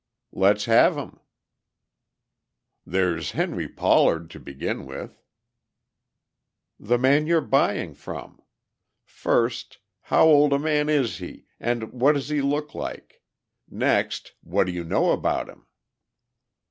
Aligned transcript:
"Let's 0.31 0.65
have 0.65 0.97
'em." 0.97 1.19
"There's 2.87 3.33
Henry 3.33 3.67
Pollard, 3.69 4.31
to 4.31 4.39
begin 4.39 4.87
with." 4.87 5.21
"The 6.79 6.97
man 6.97 7.27
you're 7.27 7.39
buying 7.39 7.93
from. 7.93 8.41
First, 9.05 9.77
how 10.01 10.25
old 10.25 10.53
a 10.53 10.57
man 10.57 10.89
is 10.89 11.19
he 11.19 11.45
and 11.59 11.93
what 11.93 12.13
does 12.13 12.29
he 12.29 12.41
look 12.41 12.73
like? 12.73 13.21
Next, 13.69 14.33
what 14.41 14.63
do 14.63 14.71
you 14.71 14.83
know 14.83 15.11
about 15.11 15.47
him?" 15.47 15.67